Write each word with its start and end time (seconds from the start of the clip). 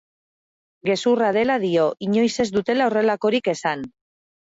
Gezurra 0.91 1.27
dela 1.37 1.59
dio, 1.65 1.85
inoiz 2.09 2.35
ez 2.47 2.49
dutela 2.59 2.91
horrelakorik 2.91 3.55
esan. 3.59 3.91